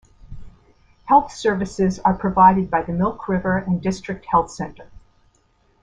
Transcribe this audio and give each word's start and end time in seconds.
Health 1.05 1.31
services 1.31 1.99
are 1.99 2.15
provided 2.15 2.71
by 2.71 2.81
the 2.81 2.91
Milk 2.91 3.27
River 3.29 3.59
and 3.59 3.79
District 3.83 4.25
Health 4.25 4.49
Centre. 4.49 4.89